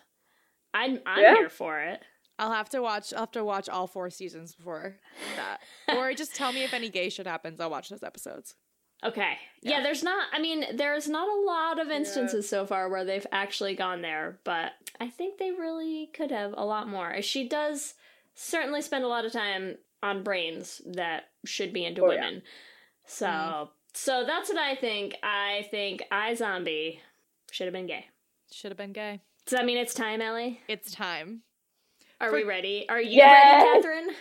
[0.73, 1.35] I'm I'm Yeah.
[1.35, 2.01] here for it.
[2.39, 3.13] I'll have to watch.
[3.13, 4.95] I'll have to watch all four seasons before
[5.35, 5.59] that,
[5.95, 7.59] or just tell me if any gay shit happens.
[7.59, 8.55] I'll watch those episodes.
[9.03, 9.37] Okay.
[9.61, 9.81] Yeah.
[9.81, 13.75] there's not I mean, there's not a lot of instances so far where they've actually
[13.75, 17.21] gone there, but I think they really could have a lot more.
[17.21, 17.93] She does
[18.35, 22.25] certainly spend a lot of time on brains that should be into Oh, yeah.
[22.25, 22.41] women.
[23.05, 23.69] So mm-hmm.
[23.93, 25.15] so that's what I think.
[25.23, 26.99] I think iZombie
[27.51, 28.05] should have been gay.
[28.51, 29.21] Should have been gay.
[29.45, 30.59] Does that mean it's time, Ellie?
[30.67, 31.41] It's time.
[32.21, 32.85] Are For- we ready?
[32.89, 33.63] Are you Yes!
[33.63, 34.15] ready, Katherine?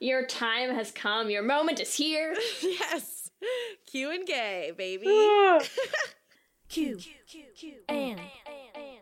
[0.00, 1.30] Your time has come.
[1.30, 2.34] Your moment is here.
[2.62, 3.30] yes.
[3.90, 5.06] Q and gay, baby.
[6.68, 6.98] Q
[7.88, 8.20] and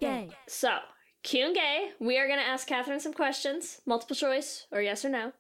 [0.01, 0.31] gay.
[0.47, 0.79] So,
[1.23, 5.05] Q and gay, we are going to ask Katherine some questions, multiple choice or yes
[5.05, 5.33] or no.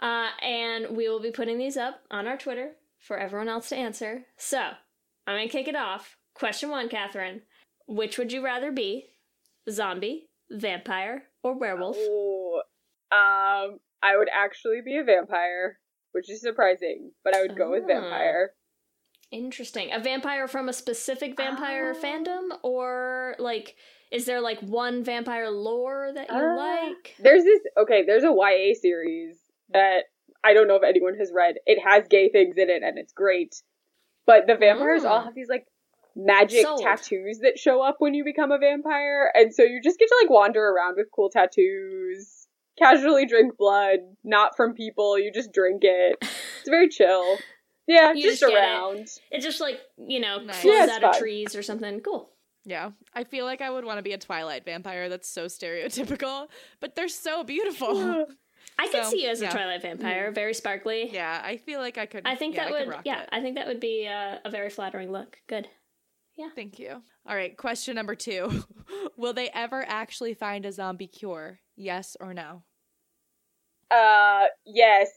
[0.00, 3.76] Uh, and we will be putting these up on our Twitter for everyone else to
[3.76, 4.24] answer.
[4.36, 4.58] So,
[5.26, 6.16] I'm going to kick it off.
[6.34, 7.42] Question one, Katherine.
[7.86, 9.06] Which would you rather be?
[9.70, 11.96] Zombie, vampire, or werewolf?
[11.96, 12.47] Ooh.
[13.10, 15.78] Um, I would actually be a vampire,
[16.12, 17.86] which is surprising, but I would go with Ah.
[17.86, 18.54] vampire.
[19.30, 19.92] Interesting.
[19.92, 22.00] A vampire from a specific vampire Ah.
[22.00, 22.58] fandom?
[22.62, 23.76] Or, like,
[24.10, 26.54] is there, like, one vampire lore that you Ah.
[26.54, 27.14] like?
[27.18, 29.38] There's this okay, there's a YA series
[29.70, 30.04] that
[30.44, 31.58] I don't know if anyone has read.
[31.66, 33.60] It has gay things in it and it's great.
[34.24, 35.24] But the vampires all Mm.
[35.24, 35.66] have these like
[36.14, 36.82] magic Sold.
[36.82, 40.16] tattoos that show up when you become a vampire, and so you just get to
[40.22, 42.37] like wander around with cool tattoos,
[42.78, 46.16] casually drink blood, not from people, you just drink it.
[46.20, 47.38] It's very chill.
[47.86, 48.66] Yeah, You just, just get it.
[48.66, 49.08] around.
[49.30, 50.64] It just, like, you know, Nice.
[50.64, 52.00] Yeah, it's out of trees or something.
[52.00, 52.30] Cool.
[52.64, 55.08] Yeah, I feel like I would want to be a Twilight vampire.
[55.08, 56.48] That's so stereotypical,
[56.80, 58.26] but they're so beautiful.
[58.78, 59.48] I could see you as yeah.
[59.48, 60.34] a Twilight vampire, mm-hmm.
[60.34, 61.10] very sparkly.
[61.10, 62.26] yeah, I feel like I could.
[62.26, 63.28] I think yeah, that I would, yeah, it.
[63.32, 65.38] I think that would be a, a very flattering look.
[65.48, 65.66] Good.
[66.36, 66.50] Yeah.
[66.54, 67.02] Thank you.
[67.26, 68.64] All right, question number two:
[69.16, 71.60] Will they ever actually find a zombie cure?
[71.74, 72.64] Yes or no?
[73.90, 75.10] Uh, yes.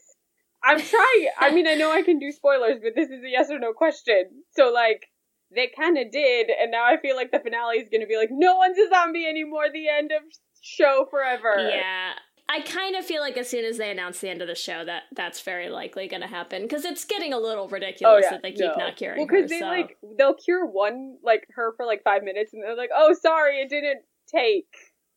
[0.64, 1.28] I'm trying.
[1.40, 3.72] I mean, I know I can do spoilers, but this is a yes or no
[3.72, 4.44] question.
[4.52, 5.06] So, like,
[5.54, 8.16] they kind of did, and now I feel like the finale is going to be
[8.16, 9.64] like, no one's a zombie anymore.
[9.72, 10.22] The end of
[10.62, 11.68] show forever.
[11.68, 12.12] Yeah.
[12.48, 14.84] I kind of feel like as soon as they announce the end of the show,
[14.84, 18.30] that that's very likely going to happen because it's getting a little Oh ridiculous yeah,
[18.32, 18.74] that they keep no.
[18.76, 19.36] not curing Well, her.
[19.36, 22.76] because they so- like they'll cure one like her for like five minutes, and they're
[22.76, 24.66] like, "Oh, sorry, it didn't take."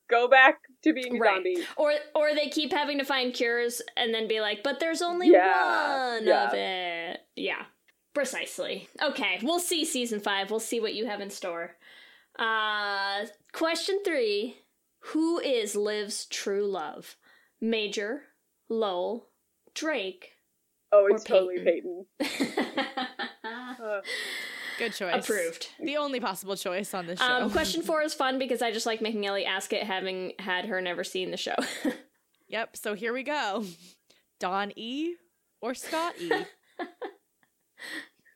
[0.09, 1.35] Go back to being Right.
[1.35, 1.57] zombie.
[1.77, 5.29] Or or they keep having to find cures and then be like, but there's only
[5.31, 6.47] Yeah, one yeah.
[6.47, 7.19] of it.
[7.35, 7.65] Yeah.
[8.13, 8.87] Precisely.
[9.01, 10.49] Okay, we'll see season five.
[10.49, 11.75] We'll see what you have in store.
[12.39, 14.57] Uh question three.
[15.13, 17.15] Who is Liv's true love?
[17.61, 18.23] Major,
[18.69, 19.27] Lowell,
[19.73, 20.31] Drake.
[20.91, 22.05] Oh, it's totally Peyton.
[23.43, 24.01] Uh,
[24.77, 25.23] Good choice.
[25.23, 25.69] Approved.
[25.79, 27.25] The only possible choice on this show.
[27.25, 30.65] Um, question four is fun because I just like making Ellie ask it, having had
[30.65, 31.55] her never seen the show.
[32.47, 33.65] Yep, so here we go.
[34.39, 35.15] Don E
[35.61, 36.31] or Scott E?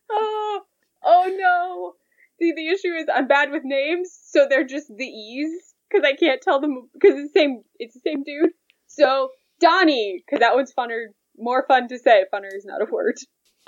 [0.10, 0.62] oh,
[1.04, 1.94] oh no.
[2.40, 6.16] See, the issue is I'm bad with names, so they're just the E's because I
[6.16, 7.64] can't tell them because it's the same.
[7.78, 8.52] It's the same dude.
[8.88, 9.30] So
[9.60, 12.26] Donnie, because that one's funner, more fun to say.
[12.34, 13.18] Funner is not a word.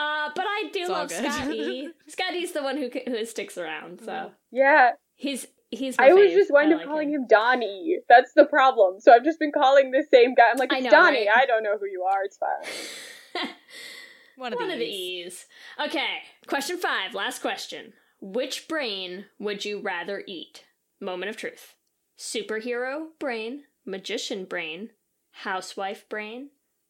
[0.01, 1.11] Uh, but I do It's love.
[1.11, 1.89] Scotty.
[2.07, 5.97] Scotty's the one who who sticks around, so Yeah, he's he's.
[5.97, 7.21] My I always just wind up like calling him.
[7.21, 7.27] him.
[7.27, 7.99] Donnie.
[8.09, 8.99] That's the problem.
[8.99, 10.45] So I've just been calling the same guy.
[10.51, 11.27] I'm like, I it's know, Donnie.
[11.27, 11.37] right?
[11.43, 12.23] I don't know who you are.
[12.23, 13.47] It's fine.
[14.37, 15.25] One of One the of the E's.
[15.27, 15.45] E's.
[15.87, 17.13] Okay, question five.
[17.13, 17.93] Last question.
[18.19, 20.65] Which brain would you rather eat?
[20.99, 21.75] Moment of truth.
[22.17, 24.89] Superhero brain, magician brain,
[25.31, 26.49] housewife brain,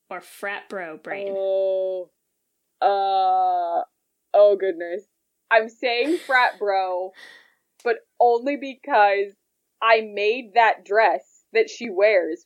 [0.10, 1.34] or frat bro brain?
[1.36, 2.10] Oh,
[2.82, 3.82] uh,
[4.34, 5.04] oh goodness.
[5.50, 7.12] I'm saying frat bro,
[7.84, 9.34] but only because
[9.82, 12.46] I made that dress that she wears.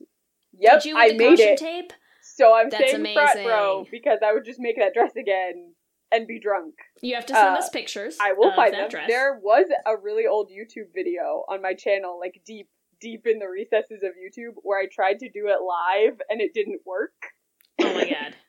[0.57, 1.57] Yep, Did you I the made it.
[1.59, 1.93] tape?
[2.21, 5.73] So I'm That's saying frat bro because I would just make that dress again
[6.11, 6.73] and be drunk.
[7.01, 8.17] You have to send Uh, us pictures.
[8.19, 8.89] I will find that them.
[8.89, 9.07] dress.
[9.07, 12.67] There was a really old YouTube video on my channel, like deep,
[12.99, 16.53] deep in the recesses of YouTube, where I tried to do it live and it
[16.53, 17.13] didn't work.
[17.81, 18.35] Oh my god.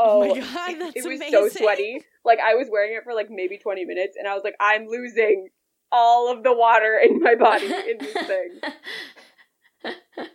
[0.00, 2.04] Oh, my God, it- that's it was so sweaty.
[2.24, 4.86] Like I was wearing it for like maybe 20 minutes and I was like, I'm
[4.86, 5.48] losing
[5.90, 8.60] all of the water in my body in this thing.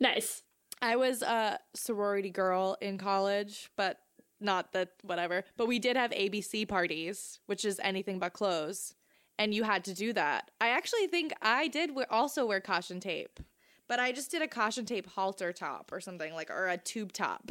[0.00, 0.42] nice.
[0.80, 3.98] I was a sorority girl in college, but
[4.40, 5.44] not that whatever.
[5.56, 8.94] But we did have ABC parties, which is anything but clothes,
[9.38, 10.50] and you had to do that.
[10.60, 13.40] I actually think I did also wear caution tape,
[13.88, 17.12] but I just did a caution tape halter top or something like or a tube
[17.12, 17.50] top.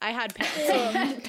[0.00, 1.28] I had pants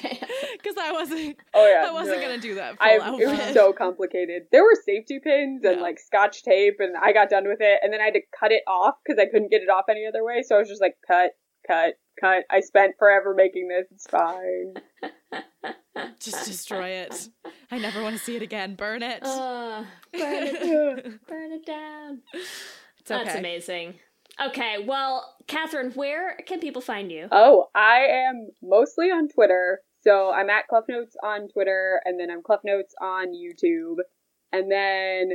[0.52, 1.36] because I wasn't.
[1.54, 1.88] Oh yeah.
[1.88, 2.22] I wasn't no.
[2.28, 2.78] gonna do that.
[2.78, 3.20] Full I, outfit.
[3.20, 4.42] it was so complicated.
[4.52, 5.82] There were safety pins and Yeah.
[5.82, 8.52] like scotch tape, and I got done with it, and then I had to cut
[8.52, 10.42] it off because I couldn't get it off any other way.
[10.42, 11.32] So I was just like, cut,
[11.66, 12.44] cut, cut.
[12.50, 13.86] I spent forever making this.
[13.90, 14.74] It's fine.
[16.20, 17.28] just destroy it.
[17.70, 18.74] I never want to see it again.
[18.76, 19.20] Burn it.
[19.22, 22.20] Uh, burn it, burn it down.
[22.32, 23.94] it's That's amazing.
[24.40, 27.28] Okay, well, Katherine, where can people find you?
[27.30, 29.80] Oh, I am mostly on Twitter.
[30.02, 33.96] So I'm at Kleff Notes on Twitter, and then I'm Kleff Notes on YouTube,
[34.50, 35.32] and then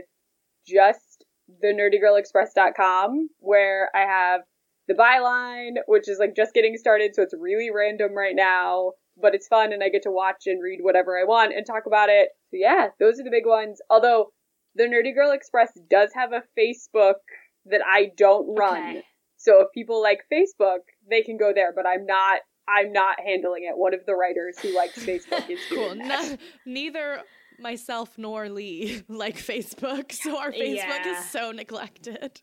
[0.67, 1.23] just
[1.61, 4.41] the nerdygirlexpress.com, where I have
[4.87, 9.35] the byline, which is like just getting started, so it's really random right now, but
[9.35, 12.09] it's fun, and I get to watch and read whatever I want and talk about
[12.09, 12.29] it.
[12.49, 13.79] So yeah, those are the big ones.
[13.91, 14.31] Although
[14.73, 17.21] the Nerdy Girl Express does have a Facebook
[17.67, 18.77] that I don't run.
[18.97, 19.03] Okay.
[19.37, 23.63] So if people like Facebook, they can go there, but I'm not I'm not handling
[23.65, 23.77] it.
[23.77, 25.93] One of the writers who likes Facebook is Cool.
[25.93, 26.31] doing that.
[26.31, 27.21] No, neither
[27.59, 31.19] myself nor Leigh like Facebook, so our Facebook Yeah.
[31.19, 32.41] is so neglected.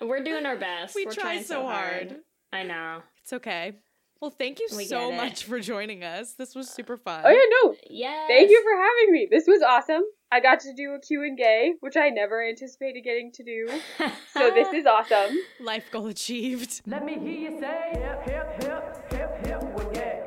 [0.00, 0.94] We're doing our best.
[0.94, 2.16] We We're try trying so hard.
[2.52, 3.02] I know.
[3.22, 3.72] It's okay.
[4.20, 6.34] Well, thank you We so much for joining us.
[6.34, 7.22] This was super fun.
[7.24, 7.74] Oh yeah, no.
[7.90, 8.26] Yeah.
[8.28, 9.28] Thank you for having me.
[9.30, 10.02] This was awesome.
[10.32, 13.68] I got to do a Q and gay, which I never anticipated getting to do.
[14.32, 15.38] So this is awesome.
[15.60, 16.80] Life goal achieved.
[16.86, 20.24] Let me hear you say hip, hip, hip, hip, hip, well, yeah.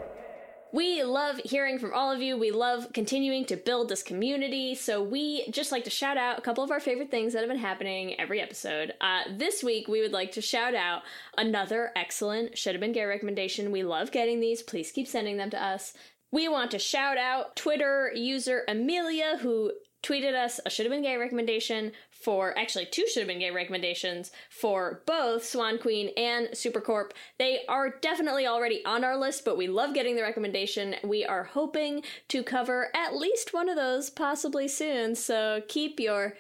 [0.72, 2.38] We love hearing from all of you.
[2.38, 4.76] We love continuing to build this community.
[4.76, 7.50] So we just like to shout out a couple of our favorite things that have
[7.50, 8.94] been happening every episode.
[9.02, 11.02] Uh, this week, we would like to shout out
[11.38, 13.72] another excellent should have been gay recommendation.
[13.72, 14.62] We love getting these.
[14.62, 15.94] Please keep sending them to us.
[16.32, 19.72] We want to shout out Twitter user Amelia who
[20.04, 23.52] tweeted us a should have been gay recommendation for actually two should have been gay
[23.52, 27.12] recommendations for both Swan Queen and Supercorp.
[27.38, 30.96] They are definitely already on our list, but we love getting the recommendation.
[31.04, 36.36] We are hoping to cover at least one of those possibly soon, so keep your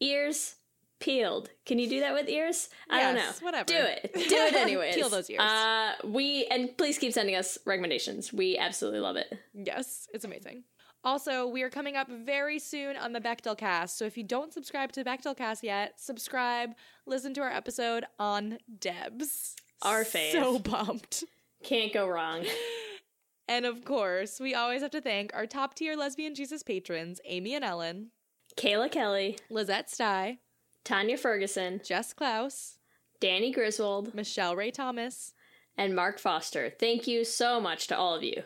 [0.00, 0.56] ears
[1.00, 1.50] peeled.
[1.66, 2.68] Can you do that with ears?
[2.88, 3.30] I don't know.
[3.40, 3.64] Whatever.
[3.64, 4.10] Do it.
[4.14, 4.94] Do it anyways.
[4.94, 5.40] Peel those ears.
[5.40, 8.32] Uh, we and please keep sending us recommendations.
[8.32, 9.38] We absolutely love it.
[9.52, 10.64] Yes, it's amazing.
[11.04, 13.98] Also, we are coming up very soon on the Bechdel Cast.
[13.98, 16.70] So if you don't subscribe to Bechdel Cast yet, subscribe,
[17.06, 19.54] listen to our episode on Debs.
[19.82, 20.32] Our fave.
[20.32, 21.24] So pumped.
[21.62, 22.44] Can't go wrong.
[23.46, 27.54] And of course, we always have to thank our top tier lesbian Jesus patrons, Amy
[27.54, 28.10] and Ellen,
[28.56, 30.38] Kayla Kelly, Lizette Stye,
[30.82, 32.78] Tanya Ferguson, Jess Klaus,
[33.20, 35.34] Danny Griswold, Michelle Ray Thomas,
[35.76, 36.72] and Mark Foster.
[36.78, 38.44] Thank you so much to all of you.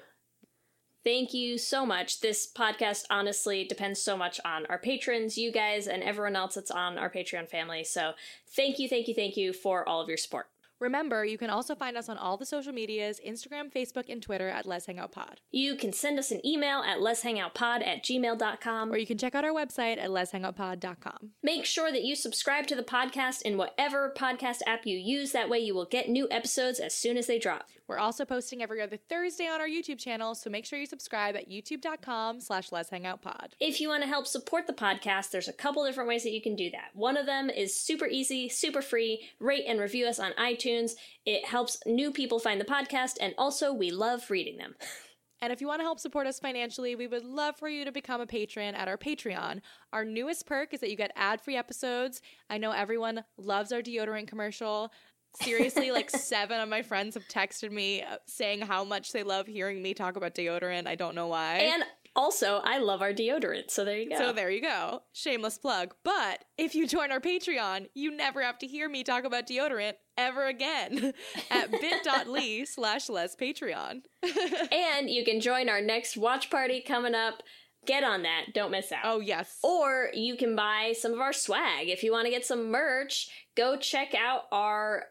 [1.09, 2.21] Thank you so much.
[2.21, 6.71] This podcast honestly depends so much on our patrons, you guys, and everyone else that's
[6.71, 7.83] on our Patreon family.
[7.83, 8.13] So
[8.47, 10.49] thank you, thank you, thank you for all of your support.
[10.81, 14.49] Remember, you can also find us on all the social medias Instagram, Facebook, and Twitter
[14.49, 15.41] at Lez Hang Out Pod.
[15.51, 18.93] You can send us an email at lezhangoutpod at gmail.com.
[18.93, 21.31] Or you can check out our website at lezhangoutpod.com.
[21.43, 25.33] Make sure that you subscribe to the podcast in whatever podcast app you use.
[25.33, 27.69] That way you will get new episodes as soon as they drop.
[27.89, 31.35] We're also posting every other Thursday on our YouTube channel, so make sure you subscribe
[31.37, 33.55] at youtube.com slash Let's Hang Pod.
[33.61, 36.43] If you want to help support the podcast, there's a couple different ways that you
[36.43, 36.91] can do that.
[36.93, 39.27] One of them is super easy, super free.
[39.41, 40.68] Rate and review us on iTunes.
[41.25, 44.75] It helps new people find the podcast, and also we love reading them.
[45.41, 47.93] And if you want to help support us financially, we would love for you to
[47.93, 49.61] become a patron at our Patreon.
[49.93, 52.21] Our newest perk is that you get ad free episodes.
[52.51, 54.93] I know everyone loves our deodorant commercial.
[55.41, 59.47] Seriously, like seven of my friends have texted me uh, saying how much they love
[59.47, 60.89] hearing me talk about deodorant.
[60.89, 61.59] I don't know why.
[61.59, 61.85] And
[62.17, 64.17] also, I love our deodorant, so there you go.
[64.17, 65.03] So there you go.
[65.13, 65.95] Shameless plug.
[66.03, 69.93] But if you join our Patreon, you never have to hear me talk about deodorant
[70.19, 71.15] ever again
[71.51, 74.03] at bit.ly slash less Patreon.
[74.73, 77.43] and you can join our next watch party coming up.
[77.87, 78.47] Get on that.
[78.53, 79.01] Don't miss out.
[79.05, 79.59] Oh, yes.
[79.63, 81.89] Or you can buy some of our swag.
[81.89, 85.05] If you want to get some merch, go check out our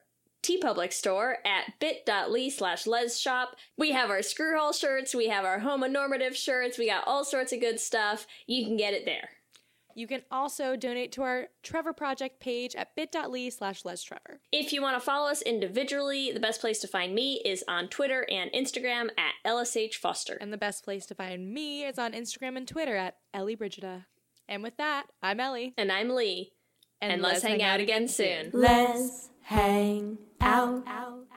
[0.44, 3.56] TeePublic store at bit.ly slash les shop.
[3.78, 7.60] We have our screwhole shirts, we have our homonormative shirts, we got all sorts of
[7.60, 8.28] good stuff.
[8.46, 9.30] You can get it there.
[9.98, 14.42] You can also donate to our Trevor Project page at bit.ly slash Les Trevor.
[14.52, 17.88] If you want to follow us individually, the best place to find me is on
[17.88, 20.38] Twitter and Instagram at LSH Foster.
[20.40, 24.06] And the best place to find me is on Instagram and Twitter at Ellie Brigida.
[24.48, 25.74] And with that, I'm Ellie.
[25.80, 26.52] And I'm Leigh.
[27.02, 28.52] And, And let's hang out again soon.
[28.54, 31.28] Let's hang out.